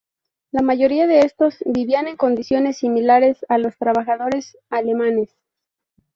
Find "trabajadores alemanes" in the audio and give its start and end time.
3.77-5.29